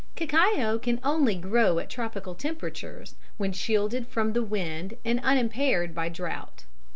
[0.15, 5.93] _Cacao can only grow at tropical temperatures, and when shielded from the wind and unimpaired
[5.93, 6.63] by drought.